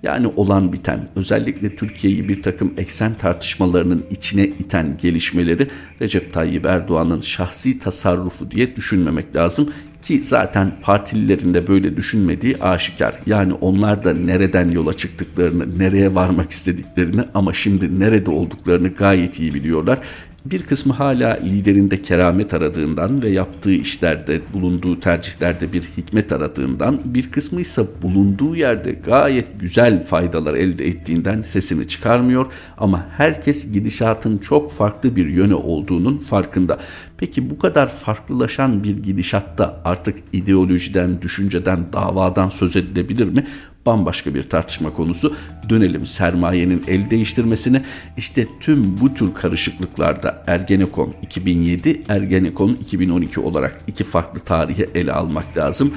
Yani 0.02 0.26
olan 0.36 0.72
biten, 0.72 1.08
özellikle 1.16 1.76
Türkiye'yi 1.76 2.28
bir 2.28 2.42
takım 2.42 2.74
eksen 2.76 3.14
tartışmalarının 3.14 4.04
içine 4.10 4.44
iten 4.44 4.96
gelişmeleri 5.02 5.68
Recep 6.00 6.32
Tayyip 6.32 6.66
Erdoğan'ın 6.66 7.20
şahsi 7.20 7.78
tasarrufu 7.78 8.50
diye 8.50 8.76
düşünmemek 8.76 9.36
lazım. 9.36 9.72
Ki 10.02 10.22
zaten 10.22 10.72
partililerin 10.82 11.54
de 11.54 11.66
böyle 11.66 11.96
düşünmediği 11.96 12.56
aşikar. 12.56 13.14
Yani 13.26 13.52
onlar 13.52 14.04
da 14.04 14.14
nereden 14.14 14.70
yola 14.70 14.92
çıktıklarını, 14.92 15.78
nereye 15.78 16.14
varmak 16.14 16.50
istediklerini 16.50 17.20
ama 17.34 17.52
şimdi 17.52 18.00
nerede 18.00 18.30
olduklarını 18.30 18.88
gayet 18.88 19.40
iyi 19.40 19.54
biliyorlar. 19.54 19.98
Bir 20.44 20.62
kısmı 20.62 20.92
hala 20.92 21.38
liderinde 21.44 22.02
keramet 22.02 22.54
aradığından 22.54 23.22
ve 23.22 23.28
yaptığı 23.28 23.72
işlerde, 23.72 24.40
bulunduğu 24.52 25.00
tercihlerde 25.00 25.72
bir 25.72 25.82
hikmet 25.82 26.32
aradığından, 26.32 27.00
bir 27.04 27.30
kısmı 27.30 27.60
ise 27.60 27.82
bulunduğu 28.02 28.56
yerde 28.56 28.92
gayet 28.92 29.60
güzel 29.60 30.02
faydalar 30.02 30.54
elde 30.54 30.86
ettiğinden 30.86 31.42
sesini 31.42 31.88
çıkarmıyor 31.88 32.46
ama 32.78 33.06
herkes 33.16 33.72
gidişatın 33.72 34.38
çok 34.38 34.72
farklı 34.72 35.16
bir 35.16 35.26
yöne 35.26 35.54
olduğunun 35.54 36.18
farkında. 36.18 36.78
Peki 37.18 37.50
bu 37.50 37.58
kadar 37.58 37.88
farklılaşan 37.88 38.84
bir 38.84 39.02
gidişatta 39.02 39.80
artık 39.84 40.18
ideolojiden, 40.32 41.22
düşünceden, 41.22 41.92
davadan 41.92 42.48
söz 42.48 42.76
edilebilir 42.76 43.28
mi? 43.28 43.46
Bambaşka 43.86 44.34
bir 44.34 44.42
tartışma 44.42 44.92
konusu. 44.92 45.36
Dönelim 45.68 46.06
sermayenin 46.06 46.84
el 46.88 47.10
değiştirmesine. 47.10 47.82
İşte 48.16 48.46
tüm 48.60 49.00
bu 49.00 49.14
tür 49.14 49.34
karışıklıklarda 49.34 50.44
Ergenekon 50.46 51.14
2007, 51.22 52.02
Ergenekon 52.08 52.74
2012 52.74 53.40
olarak 53.40 53.80
iki 53.86 54.04
farklı 54.04 54.40
tarihe 54.40 54.88
ele 54.94 55.12
almak 55.12 55.56
lazım 55.56 55.94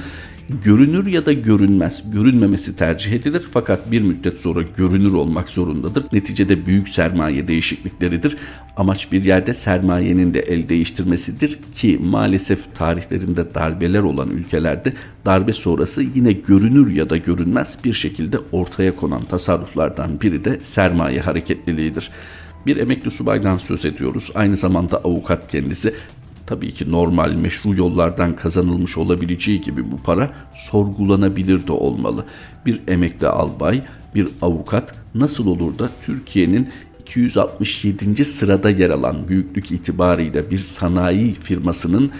görünür 0.48 1.06
ya 1.06 1.26
da 1.26 1.32
görünmez. 1.32 2.10
Görünmemesi 2.12 2.76
tercih 2.76 3.12
edilir 3.12 3.42
fakat 3.50 3.90
bir 3.90 4.02
müddet 4.02 4.40
sonra 4.40 4.62
görünür 4.76 5.12
olmak 5.12 5.48
zorundadır. 5.48 6.04
Neticede 6.12 6.66
büyük 6.66 6.88
sermaye 6.88 7.48
değişiklikleridir. 7.48 8.36
Amaç 8.76 9.12
bir 9.12 9.24
yerde 9.24 9.54
sermayenin 9.54 10.34
de 10.34 10.40
el 10.40 10.68
değiştirmesidir 10.68 11.58
ki 11.74 12.00
maalesef 12.04 12.74
tarihlerinde 12.74 13.54
darbeler 13.54 14.02
olan 14.02 14.30
ülkelerde 14.30 14.92
darbe 15.26 15.52
sonrası 15.52 16.02
yine 16.14 16.32
görünür 16.32 16.90
ya 16.90 17.10
da 17.10 17.16
görünmez 17.16 17.78
bir 17.84 17.92
şekilde 17.92 18.38
ortaya 18.52 18.96
konan 18.96 19.24
tasarruflardan 19.24 20.20
biri 20.20 20.44
de 20.44 20.58
sermaye 20.62 21.20
hareketliliğidir. 21.20 22.10
Bir 22.66 22.76
emekli 22.76 23.10
subaydan 23.10 23.56
söz 23.56 23.84
ediyoruz. 23.84 24.30
Aynı 24.34 24.56
zamanda 24.56 24.98
avukat 24.98 25.48
kendisi 25.48 25.94
tabii 26.46 26.74
ki 26.74 26.90
normal 26.92 27.32
meşru 27.32 27.74
yollardan 27.76 28.36
kazanılmış 28.36 28.98
olabileceği 28.98 29.60
gibi 29.60 29.92
bu 29.92 30.02
para 30.02 30.30
sorgulanabilir 30.54 31.66
de 31.66 31.72
olmalı. 31.72 32.24
Bir 32.66 32.80
emekli 32.88 33.28
albay, 33.28 33.82
bir 34.14 34.28
avukat 34.42 34.94
nasıl 35.14 35.46
olur 35.46 35.78
da 35.78 35.90
Türkiye'nin 36.06 36.68
267. 37.00 38.24
sırada 38.24 38.70
yer 38.70 38.90
alan 38.90 39.28
büyüklük 39.28 39.70
itibarıyla 39.70 40.50
bir 40.50 40.58
sanayi 40.58 41.32
firmasının 41.32 42.10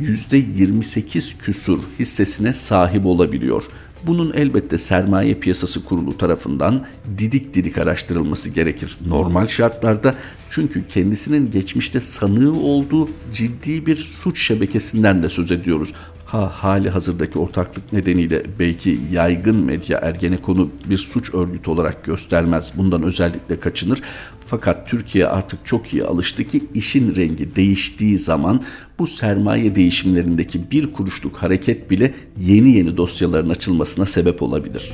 %28 0.00 1.38
küsur 1.38 1.78
hissesine 1.98 2.52
sahip 2.52 3.06
olabiliyor. 3.06 3.64
Bunun 4.06 4.32
elbette 4.32 4.78
sermaye 4.78 5.34
piyasası 5.34 5.84
kurulu 5.84 6.18
tarafından 6.18 6.86
didik 7.18 7.54
didik 7.54 7.78
araştırılması 7.78 8.50
gerekir. 8.50 8.98
Normal 9.06 9.46
şartlarda 9.46 10.14
çünkü 10.50 10.86
kendisinin 10.86 11.50
geçmişte 11.50 12.00
sanığı 12.00 12.60
olduğu 12.60 13.08
ciddi 13.32 13.86
bir 13.86 13.96
suç 13.96 14.46
şebekesinden 14.46 15.22
de 15.22 15.28
söz 15.28 15.52
ediyoruz. 15.52 15.92
Ha 16.32 16.52
hali 16.54 16.90
hazırdaki 16.90 17.38
ortaklık 17.38 17.92
nedeniyle 17.92 18.42
belki 18.58 18.98
yaygın 19.12 19.56
medya 19.56 19.98
Ergenekon'u 19.98 20.70
bir 20.90 20.96
suç 20.96 21.34
örgütü 21.34 21.70
olarak 21.70 22.04
göstermez. 22.04 22.72
Bundan 22.76 23.02
özellikle 23.02 23.60
kaçınır. 23.60 24.02
Fakat 24.46 24.88
Türkiye 24.88 25.26
artık 25.26 25.66
çok 25.66 25.92
iyi 25.92 26.04
alıştı 26.04 26.44
ki 26.44 26.64
işin 26.74 27.16
rengi 27.16 27.56
değiştiği 27.56 28.18
zaman 28.18 28.62
bu 28.98 29.06
sermaye 29.06 29.74
değişimlerindeki 29.74 30.70
bir 30.70 30.92
kuruşluk 30.92 31.36
hareket 31.36 31.90
bile 31.90 32.14
yeni 32.38 32.70
yeni 32.70 32.96
dosyaların 32.96 33.50
açılmasına 33.50 34.06
sebep 34.06 34.42
olabilir. 34.42 34.92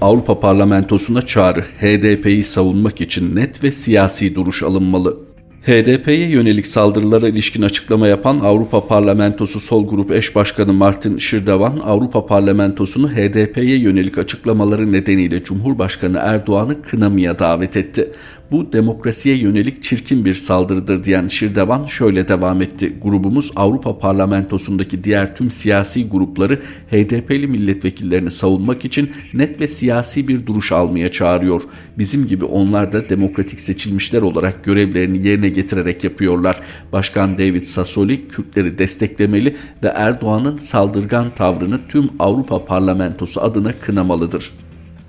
Avrupa 0.00 0.40
Parlamentosu'na 0.40 1.26
çağrı 1.26 1.60
HDP'yi 1.60 2.44
savunmak 2.44 3.00
için 3.00 3.36
net 3.36 3.64
ve 3.64 3.72
siyasi 3.72 4.34
duruş 4.34 4.62
alınmalı. 4.62 5.31
HDP'ye 5.66 6.28
yönelik 6.28 6.66
saldırılara 6.66 7.28
ilişkin 7.28 7.62
açıklama 7.62 8.08
yapan 8.08 8.38
Avrupa 8.38 8.86
Parlamentosu 8.86 9.60
Sol 9.60 9.88
Grup 9.88 10.10
Eş 10.10 10.34
Başkanı 10.34 10.72
Martin 10.72 11.18
Şirdevan, 11.18 11.80
Avrupa 11.84 12.26
Parlamentosu'nu 12.26 13.08
HDP'ye 13.08 13.76
yönelik 13.78 14.18
açıklamaları 14.18 14.92
nedeniyle 14.92 15.42
Cumhurbaşkanı 15.42 16.18
Erdoğan'ı 16.22 16.82
kınamaya 16.82 17.38
davet 17.38 17.76
etti 17.76 18.10
bu 18.52 18.72
demokrasiye 18.72 19.36
yönelik 19.36 19.82
çirkin 19.82 20.24
bir 20.24 20.34
saldırıdır 20.34 21.04
diyen 21.04 21.28
Şirdevan 21.28 21.84
şöyle 21.84 22.28
devam 22.28 22.62
etti. 22.62 22.92
Grubumuz 23.02 23.52
Avrupa 23.56 23.98
Parlamentosu'ndaki 23.98 25.04
diğer 25.04 25.36
tüm 25.36 25.50
siyasi 25.50 26.08
grupları 26.08 26.60
HDP'li 26.90 27.46
milletvekillerini 27.46 28.30
savunmak 28.30 28.84
için 28.84 29.10
net 29.34 29.60
ve 29.60 29.68
siyasi 29.68 30.28
bir 30.28 30.46
duruş 30.46 30.72
almaya 30.72 31.12
çağırıyor. 31.12 31.62
Bizim 31.98 32.26
gibi 32.26 32.44
onlar 32.44 32.92
da 32.92 33.08
demokratik 33.08 33.60
seçilmişler 33.60 34.22
olarak 34.22 34.64
görevlerini 34.64 35.26
yerine 35.26 35.48
getirerek 35.48 36.04
yapıyorlar. 36.04 36.60
Başkan 36.92 37.38
David 37.38 37.64
Sassoli 37.64 38.28
Kürtleri 38.28 38.78
desteklemeli 38.78 39.56
ve 39.84 39.88
Erdoğan'ın 39.88 40.58
saldırgan 40.58 41.30
tavrını 41.30 41.80
tüm 41.88 42.10
Avrupa 42.18 42.64
Parlamentosu 42.64 43.40
adına 43.40 43.72
kınamalıdır. 43.72 44.61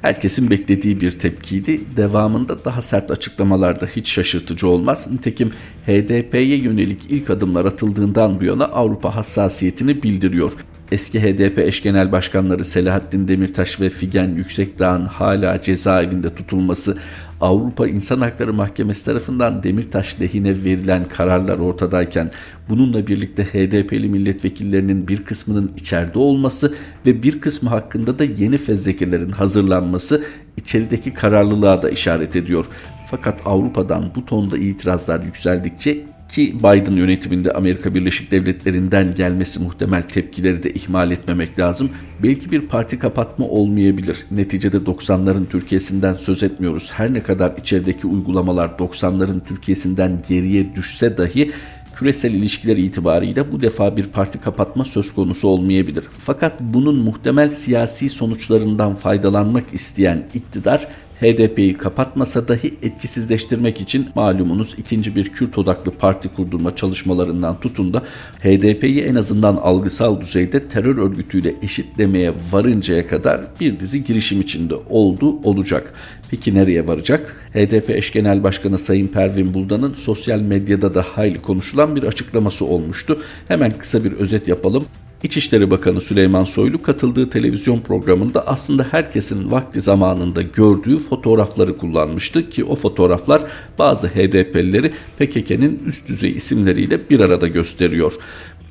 Herkesin 0.03 0.50
beklediği 0.50 1.01
bir 1.01 1.12
tepkiydi. 1.19 1.81
Devamında 1.98 2.65
daha 2.65 2.81
sert 2.81 3.12
açıklamalarda 3.12 3.86
hiç 3.86 4.10
şaşırtıcı 4.12 4.67
olmaz. 4.67 5.07
Nitekim 5.12 5.51
HDP'ye 5.86 6.57
yönelik 6.57 7.01
ilk 7.10 7.29
adımlar 7.29 7.65
atıldığından 7.65 8.39
bu 8.39 8.43
yana 8.43 8.65
Avrupa 8.65 9.15
hassasiyetini 9.15 10.03
bildiriyor. 10.03 10.51
eski 10.91 11.22
HDP 11.22 11.60
eş 11.60 11.83
genel 11.83 12.12
başkanları 12.12 12.65
Selahattin 12.65 13.27
Demirtaş 13.27 13.81
ve 13.81 13.89
Figen 13.89 14.29
Yüksekdağ'ın 14.36 15.05
hala 15.05 15.62
cezaevinde 15.62 16.36
tutulması, 16.36 16.98
Avrupa 17.43 17.88
İnsan 17.88 18.21
Hakları 18.21 18.53
Mahkemesi 18.53 19.05
tarafından 19.05 19.63
Demirtaş 19.63 20.21
lehine 20.21 20.63
verilen 20.63 21.05
kararlar 21.05 21.59
ortadayken 21.59 22.31
bununla 22.69 23.07
birlikte 23.07 23.43
HDP'li 23.43 24.09
milletvekillerinin 24.09 25.07
bir 25.07 25.23
kısmının 25.23 25.71
içeride 25.77 26.19
olması 26.19 26.75
ve 27.05 27.23
bir 27.23 27.41
kısmı 27.41 27.69
hakkında 27.69 28.19
da 28.19 28.23
yeni 28.23 28.57
fezlekelerin 28.57 29.31
hazırlanması 29.31 30.23
içerideki 30.57 31.13
kararlılığa 31.13 31.81
da 31.81 31.89
işaret 31.89 32.35
ediyor. 32.35 32.65
Fakat 33.12 33.41
Avrupa'dan 33.45 34.12
bu 34.15 34.25
tonda 34.25 34.57
itirazlar 34.57 35.23
yükseldikçe 35.23 36.12
ki 36.30 36.60
Biden 36.60 36.92
yönetiminde 36.92 37.51
Amerika 37.51 37.96
Birleşik 37.96 38.32
Devletleri'nden 38.32 39.15
gelmesi 39.15 39.60
muhtemel 39.60 40.01
tepkileri 40.01 40.63
de 40.63 40.74
ihmal 40.74 41.12
etmemek 41.12 41.60
lazım. 41.60 41.89
Belki 42.24 42.51
bir 42.51 42.62
parti 42.62 43.00
kapatma 43.00 43.46
olmayabilir. 43.46 44.25
Neticede 44.32 44.77
90'ların 44.77 45.46
Türkiye'sinden 45.46 46.13
söz 46.13 46.44
etmiyoruz. 46.44 46.92
Her 46.94 47.13
ne 47.13 47.24
kadar 47.24 47.53
içerideki 47.58 48.08
uygulamalar 48.08 48.70
90'ların 48.70 49.39
Türkiye'sinden 49.48 50.22
geriye 50.30 50.75
düşse 50.75 51.18
dahi 51.18 51.51
küresel 51.96 52.34
ilişkiler 52.34 52.77
itibariyle 52.77 53.51
bu 53.51 53.62
defa 53.62 53.98
bir 53.98 54.08
parti 54.08 54.42
kapatma 54.42 54.86
söz 54.86 55.13
konusu 55.13 55.48
olmayabilir. 55.48 56.03
Fakat 56.18 56.53
bunun 56.60 56.96
muhtemel 56.96 57.50
siyasi 57.50 58.10
sonuçlarından 58.10 58.96
faydalanmak 58.96 59.74
isteyen 59.74 60.24
iktidar 60.34 60.88
HDP'yi 61.22 61.77
kapatmasa 61.77 62.48
dahi 62.48 62.74
etkisizleştirmek 62.82 63.82
için 63.82 64.10
malumunuz 64.15 64.75
ikinci 64.77 65.15
bir 65.15 65.29
Kürt 65.29 65.58
odaklı 65.58 65.91
parti 65.91 66.29
kurdurma 66.29 66.75
çalışmalarından 66.75 67.60
tutun 67.60 67.93
da 67.93 68.03
HDP'yi 68.39 69.01
en 69.01 69.15
azından 69.15 69.55
algısal 69.55 70.22
düzeyde 70.22 70.67
terör 70.67 70.98
örgütüyle 70.98 71.55
eşitlemeye 71.62 72.34
varıncaya 72.51 73.08
kadar 73.08 73.41
bir 73.60 73.79
dizi 73.79 74.03
girişim 74.03 74.41
içinde 74.41 74.75
oldu 74.89 75.39
olacak. 75.43 75.93
Peki 76.32 76.55
nereye 76.55 76.88
varacak? 76.88 77.50
HDP 77.53 77.89
eş 77.89 78.12
genel 78.12 78.43
başkanı 78.43 78.77
Sayın 78.77 79.08
Pervin 79.08 79.53
Buldan'ın 79.53 79.93
sosyal 79.93 80.39
medyada 80.39 80.93
da 80.93 81.01
hayli 81.01 81.41
konuşulan 81.41 81.96
bir 81.96 82.03
açıklaması 82.03 82.65
olmuştu. 82.65 83.22
Hemen 83.48 83.77
kısa 83.77 84.03
bir 84.03 84.12
özet 84.12 84.48
yapalım. 84.48 84.86
İçişleri 85.24 85.72
Bakanı 85.72 86.01
Süleyman 86.01 86.44
Soylu 86.44 86.82
katıldığı 86.82 87.30
televizyon 87.30 87.80
programında 87.80 88.48
aslında 88.48 88.88
herkesin 88.92 89.51
vakti 89.51 89.82
zamanında 89.82 90.42
gördüğü 90.42 91.03
fotoğrafları 91.03 91.77
kullanmıştı 91.77 92.50
ki 92.50 92.63
o 92.63 92.75
fotoğraflar 92.75 93.42
bazı 93.80 94.08
HDP'lileri 94.08 94.92
PKK'nın 95.20 95.80
üst 95.86 96.08
düzey 96.08 96.32
isimleriyle 96.32 97.10
bir 97.10 97.20
arada 97.20 97.48
gösteriyor. 97.48 98.13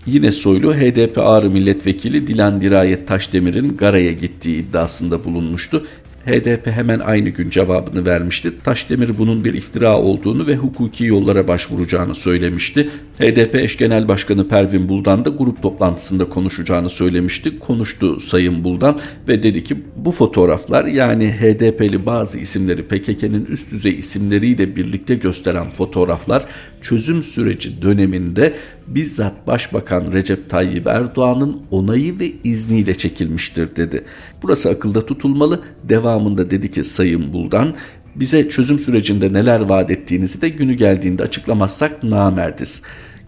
Yine 0.06 0.32
Soylu 0.32 0.75
HDP 0.75 1.18
Ağrı 1.18 1.50
Milletvekili 1.50 2.26
Dilan 2.26 2.61
Dirayet 2.62 3.09
Taşdemir'in 3.09 3.76
Gara'ya 3.76 4.12
gittiği 4.12 4.59
iddiasında 4.59 5.25
bulunmuştu. 5.25 5.87
HDP 6.26 6.66
hemen 6.66 6.98
aynı 6.98 7.28
gün 7.28 7.50
cevabını 7.50 8.06
vermişti. 8.06 8.52
Taşdemir 8.64 9.10
bunun 9.18 9.44
bir 9.44 9.54
iftira 9.54 9.98
olduğunu 9.98 10.46
ve 10.46 10.56
hukuki 10.56 11.04
yollara 11.04 11.48
başvuracağını 11.48 12.14
söylemişti. 12.14 12.90
HDP 13.18 13.54
eş 13.54 13.76
genel 13.76 14.08
başkanı 14.08 14.48
Pervin 14.48 14.88
Buldan 14.88 15.24
da 15.24 15.28
grup 15.28 15.62
toplantısında 15.62 16.28
konuşacağını 16.28 16.90
söylemişti. 16.90 17.58
Konuştu 17.58 18.20
Sayın 18.20 18.64
Buldan 18.64 19.00
ve 19.28 19.42
dedi 19.42 19.64
ki 19.64 19.76
bu 19.96 20.12
fotoğraflar 20.12 20.84
yani 20.84 21.32
HDP'li 21.32 22.06
bazı 22.06 22.38
isimleri 22.38 22.82
PKK'nın 22.82 23.44
üst 23.44 23.72
düzey 23.72 23.98
isimleriyle 23.98 24.76
birlikte 24.76 25.14
gösteren 25.14 25.70
fotoğraflar 25.70 26.44
çözüm 26.80 27.22
süreci 27.22 27.82
döneminde 27.82 28.54
bizzat 28.86 29.46
Başbakan 29.46 30.12
Recep 30.12 30.50
Tayyip 30.50 30.86
Erdoğan'ın 30.86 31.62
onayı 31.70 32.20
ve 32.20 32.32
izniyle 32.44 32.94
çekilmiştir 32.94 33.76
dedi. 33.76 34.04
Burası 34.42 34.70
akılda 34.70 35.06
tutulmalı. 35.06 35.62
Devamında 35.84 36.50
dedi 36.50 36.70
ki 36.70 36.84
Sayın 36.84 37.32
Buldan 37.32 37.74
bize 38.14 38.48
çözüm 38.48 38.78
sürecinde 38.78 39.32
neler 39.32 39.60
vaat 39.60 39.90
ettiğinizi 39.90 40.42
de 40.42 40.48
günü 40.48 40.74
geldiğinde 40.74 41.22
açıklamazsak 41.22 42.02
namerdiz. 42.02 42.82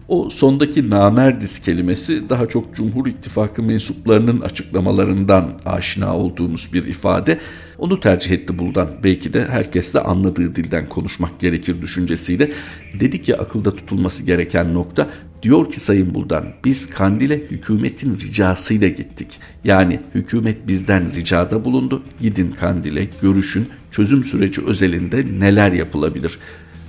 O 0.07 0.29
sondaki 0.29 0.89
namerdiz 0.89 1.59
kelimesi 1.59 2.29
daha 2.29 2.45
çok 2.45 2.75
Cumhur 2.75 3.07
İttifakı 3.07 3.63
mensuplarının 3.63 4.41
açıklamalarından 4.41 5.51
aşina 5.65 6.17
olduğumuz 6.17 6.69
bir 6.73 6.83
ifade. 6.83 7.39
Onu 7.77 7.99
tercih 7.99 8.31
etti 8.31 8.59
Buldan. 8.59 8.89
Belki 9.03 9.33
de 9.33 9.45
herkesle 9.45 9.99
anladığı 9.99 10.55
dilden 10.55 10.89
konuşmak 10.89 11.39
gerekir 11.39 11.81
düşüncesiyle. 11.81 12.51
Dedik 12.99 13.29
ya 13.29 13.37
akılda 13.37 13.75
tutulması 13.75 14.23
gereken 14.23 14.73
nokta 14.73 15.09
Diyor 15.45 15.71
ki 15.71 15.79
Sayın 15.79 16.13
Buldan 16.13 16.45
biz 16.63 16.89
Kandil'e 16.89 17.37
hükümetin 17.37 18.19
ricasıyla 18.19 18.87
gittik. 18.87 19.39
Yani 19.63 19.99
hükümet 20.15 20.67
bizden 20.67 21.15
ricada 21.15 21.65
bulundu. 21.65 22.03
Gidin 22.19 22.51
Kandil'e 22.51 23.07
görüşün 23.21 23.67
çözüm 23.91 24.23
süreci 24.23 24.61
özelinde 24.65 25.39
neler 25.39 25.71
yapılabilir. 25.71 26.39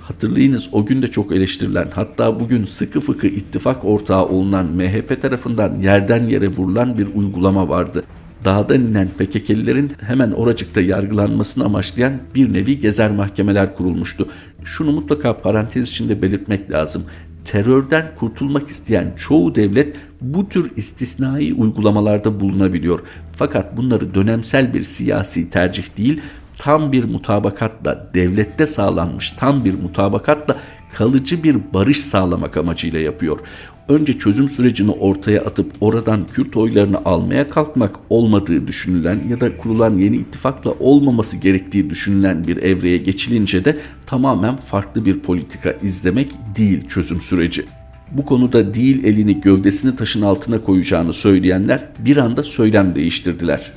Hatırlayınız 0.01 0.69
o 0.71 0.85
gün 0.85 1.01
de 1.01 1.07
çok 1.07 1.31
eleştirilen 1.31 1.89
hatta 1.95 2.39
bugün 2.39 2.65
sıkı 2.65 3.01
fıkı 3.01 3.27
ittifak 3.27 3.85
ortağı 3.85 4.25
olunan 4.25 4.65
MHP 4.65 5.21
tarafından 5.21 5.79
yerden 5.79 6.23
yere 6.23 6.47
vurulan 6.47 6.97
bir 6.97 7.07
uygulama 7.15 7.69
vardı. 7.69 8.03
Dağdan 8.45 8.81
inen 8.81 9.07
PKK'lilerin 9.07 9.91
hemen 10.01 10.31
oracıkta 10.31 10.81
yargılanmasını 10.81 11.65
amaçlayan 11.65 12.13
bir 12.35 12.53
nevi 12.53 12.79
gezer 12.79 13.11
mahkemeler 13.11 13.75
kurulmuştu. 13.75 14.27
Şunu 14.63 14.91
mutlaka 14.91 15.37
parantez 15.37 15.89
içinde 15.89 16.21
belirtmek 16.21 16.71
lazım 16.71 17.03
terörden 17.47 18.11
kurtulmak 18.19 18.67
isteyen 18.67 19.13
çoğu 19.17 19.55
devlet 19.55 19.95
bu 20.21 20.49
tür 20.49 20.71
istisnai 20.75 21.53
uygulamalarda 21.53 22.39
bulunabiliyor. 22.39 22.99
Fakat 23.35 23.77
bunları 23.77 24.15
dönemsel 24.15 24.73
bir 24.73 24.83
siyasi 24.83 25.49
tercih 25.49 25.97
değil, 25.97 26.21
tam 26.57 26.91
bir 26.91 27.03
mutabakatla, 27.05 28.09
devlette 28.13 28.67
sağlanmış 28.67 29.31
tam 29.31 29.65
bir 29.65 29.81
mutabakatla 29.81 30.55
kalıcı 30.97 31.43
bir 31.43 31.57
barış 31.73 32.01
sağlamak 32.01 32.57
amacıyla 32.57 32.99
yapıyor. 32.99 33.39
Önce 33.87 34.19
çözüm 34.19 34.49
sürecini 34.49 34.91
ortaya 34.91 35.41
atıp 35.41 35.71
oradan 35.81 36.27
Kürt 36.33 36.57
oylarını 36.57 36.97
almaya 37.05 37.47
kalkmak 37.47 37.95
olmadığı 38.09 38.67
düşünülen 38.67 39.19
ya 39.29 39.41
da 39.41 39.57
kurulan 39.57 39.97
yeni 39.97 40.15
ittifakla 40.15 40.71
olmaması 40.71 41.37
gerektiği 41.37 41.89
düşünülen 41.89 42.47
bir 42.47 42.57
evreye 42.57 42.97
geçilince 42.97 43.65
de 43.65 43.77
tamamen 44.05 44.55
farklı 44.55 45.05
bir 45.05 45.19
politika 45.19 45.71
izlemek 45.71 46.31
değil 46.57 46.87
çözüm 46.87 47.21
süreci. 47.21 47.65
Bu 48.11 48.25
konuda 48.25 48.73
değil 48.73 49.03
elini 49.03 49.41
gövdesini 49.41 49.95
taşın 49.95 50.21
altına 50.21 50.63
koyacağını 50.63 51.13
söyleyenler 51.13 51.83
bir 51.99 52.17
anda 52.17 52.43
söylem 52.43 52.95
değiştirdiler. 52.95 53.71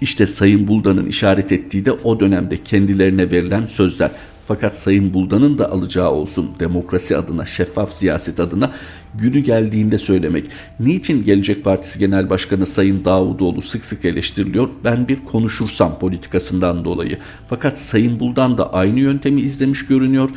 İşte 0.00 0.26
Sayın 0.26 0.68
Buldan'ın 0.68 1.06
işaret 1.06 1.52
ettiği 1.52 1.84
de 1.84 1.92
o 1.92 2.20
dönemde 2.20 2.62
kendilerine 2.62 3.30
verilen 3.30 3.66
sözler. 3.66 4.10
Fakat 4.46 4.78
Sayın 4.78 5.14
Buldan'ın 5.14 5.58
da 5.58 5.70
alacağı 5.70 6.10
olsun 6.10 6.50
demokrasi 6.60 7.16
adına, 7.16 7.46
şeffaf 7.46 7.92
siyaset 7.92 8.40
adına 8.40 8.72
günü 9.14 9.40
geldiğinde 9.40 9.98
söylemek. 9.98 10.44
Niçin 10.80 11.24
Gelecek 11.24 11.64
Partisi 11.64 11.98
Genel 11.98 12.30
Başkanı 12.30 12.66
Sayın 12.66 13.04
Davutoğlu 13.04 13.62
sık 13.62 13.84
sık 13.84 14.04
eleştiriliyor? 14.04 14.68
Ben 14.84 15.08
bir 15.08 15.24
konuşursam 15.24 15.98
politikasından 15.98 16.84
dolayı. 16.84 17.18
Fakat 17.48 17.78
Sayın 17.78 18.20
Buldan 18.20 18.58
da 18.58 18.72
aynı 18.72 19.00
yöntemi 19.00 19.40
izlemiş 19.40 19.86
görünüyor. 19.86 20.30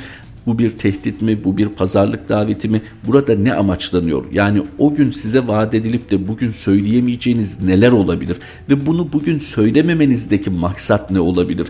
Bu 0.45 0.59
bir 0.59 0.71
tehdit 0.71 1.21
mi? 1.21 1.43
Bu 1.43 1.57
bir 1.57 1.67
pazarlık 1.67 2.29
daveti 2.29 2.69
mi? 2.69 2.81
Burada 3.07 3.35
ne 3.35 3.53
amaçlanıyor? 3.53 4.25
Yani 4.33 4.63
o 4.77 4.95
gün 4.95 5.11
size 5.11 5.47
vaat 5.47 5.75
edilip 5.75 6.11
de 6.11 6.27
bugün 6.27 6.51
söyleyemeyeceğiniz 6.51 7.61
neler 7.61 7.91
olabilir? 7.91 8.37
Ve 8.69 8.85
bunu 8.85 9.13
bugün 9.13 9.39
söylememenizdeki 9.39 10.49
maksat 10.49 11.11
ne 11.11 11.19
olabilir? 11.19 11.67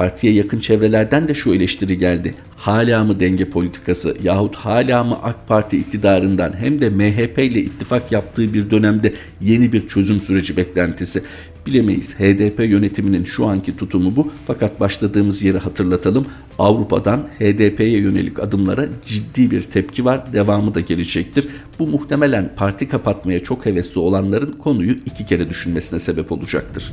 Partiye 0.00 0.32
yakın 0.32 0.60
çevrelerden 0.60 1.28
de 1.28 1.34
şu 1.34 1.54
eleştiri 1.54 1.98
geldi. 1.98 2.34
Hala 2.56 3.04
mı 3.04 3.20
denge 3.20 3.44
politikası 3.44 4.16
yahut 4.22 4.56
hala 4.56 5.04
mı 5.04 5.18
AK 5.22 5.48
Parti 5.48 5.78
iktidarından 5.78 6.52
hem 6.56 6.80
de 6.80 6.90
MHP 6.90 7.38
ile 7.38 7.60
ittifak 7.60 8.12
yaptığı 8.12 8.54
bir 8.54 8.70
dönemde 8.70 9.12
yeni 9.40 9.72
bir 9.72 9.86
çözüm 9.86 10.20
süreci 10.20 10.56
beklentisi? 10.56 11.22
Bilemeyiz. 11.66 12.20
HDP 12.20 12.60
yönetiminin 12.60 13.24
şu 13.24 13.46
anki 13.46 13.76
tutumu 13.76 14.16
bu. 14.16 14.32
Fakat 14.46 14.80
başladığımız 14.80 15.42
yeri 15.42 15.58
hatırlatalım. 15.58 16.26
Avrupa'dan 16.58 17.20
HDP'ye 17.38 17.98
yönelik 17.98 18.38
adımlara 18.38 18.88
ciddi 19.06 19.50
bir 19.50 19.62
tepki 19.62 20.04
var. 20.04 20.32
Devamı 20.32 20.74
da 20.74 20.80
gelecektir. 20.80 21.48
Bu 21.78 21.86
muhtemelen 21.86 22.52
parti 22.56 22.88
kapatmaya 22.88 23.42
çok 23.42 23.66
hevesli 23.66 24.00
olanların 24.00 24.52
konuyu 24.52 24.92
iki 25.06 25.26
kere 25.26 25.48
düşünmesine 25.48 25.98
sebep 25.98 26.32
olacaktır. 26.32 26.92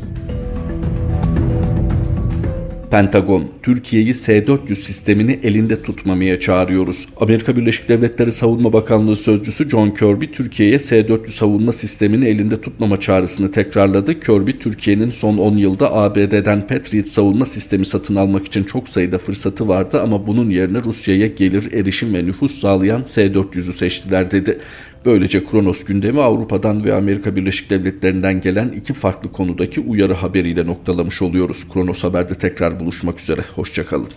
Pentagon, 2.97 3.47
Türkiye'yi 3.63 4.13
S-400 4.13 4.75
sistemini 4.75 5.39
elinde 5.43 5.81
tutmamaya 5.83 6.39
çağırıyoruz. 6.39 7.07
Amerika 7.17 7.55
Birleşik 7.55 7.89
Devletleri 7.89 8.31
Savunma 8.31 8.73
Bakanlığı 8.73 9.15
Sözcüsü 9.15 9.69
John 9.69 9.89
Kirby, 9.89 10.25
Türkiye'ye 10.25 10.79
S-400 10.79 11.27
savunma 11.27 11.71
sistemini 11.71 12.27
elinde 12.27 12.61
tutmama 12.61 12.99
çağrısını 12.99 13.51
tekrarladı. 13.51 14.19
Kirby, 14.19 14.51
Türkiye'nin 14.51 15.11
son 15.11 15.37
10 15.37 15.57
yılda 15.57 15.93
ABD'den 15.93 16.67
Patriot 16.67 17.07
savunma 17.07 17.45
sistemi 17.45 17.85
satın 17.85 18.15
almak 18.15 18.45
için 18.45 18.63
çok 18.63 18.89
sayıda 18.89 19.17
fırsatı 19.17 19.67
vardı 19.67 20.01
ama 20.01 20.27
bunun 20.27 20.49
yerine 20.49 20.79
Rusya'ya 20.83 21.27
gelir, 21.27 21.73
erişim 21.73 22.13
ve 22.13 22.25
nüfus 22.25 22.59
sağlayan 22.59 23.01
S-400'ü 23.01 23.73
seçtiler 23.73 24.31
dedi. 24.31 24.59
Böylece 25.05 25.45
Kronos 25.45 25.83
gündemi 25.83 26.21
Avrupa'dan 26.21 26.85
ve 26.85 26.93
Amerika 26.93 27.35
Birleşik 27.35 27.69
Devletleri'nden 27.69 28.41
gelen 28.41 28.69
iki 28.69 28.93
farklı 28.93 29.31
konudaki 29.31 29.81
uyarı 29.81 30.13
haberiyle 30.13 30.65
noktalamış 30.65 31.21
oluyoruz. 31.21 31.69
Kronos 31.73 32.03
Haber'de 32.03 32.33
tekrar 32.33 32.79
buluşmak 32.79 33.19
üzere. 33.19 33.41
Hoşçakalın. 33.55 34.09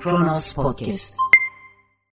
Kronos 0.00 0.52
Podcast 0.52 1.14